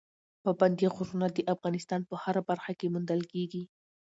[0.43, 3.63] پابندی غرونه د افغانستان په هره برخه کې موندل کېږي.